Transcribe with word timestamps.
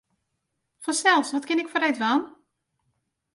Fansels, 0.83 1.31
wat 1.35 1.47
kin 1.47 1.61
ik 1.61 1.69
foar 1.71 1.83
dy 1.85 1.91
dwaan? 1.97 2.21